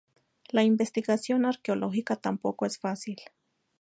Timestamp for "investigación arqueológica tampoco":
0.63-2.65